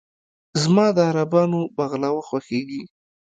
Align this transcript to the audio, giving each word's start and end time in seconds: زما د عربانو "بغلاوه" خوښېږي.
زما 0.61 0.85
د 0.95 0.97
عربانو 1.09 1.61
"بغلاوه" 1.77 2.21
خوښېږي. 2.29 2.81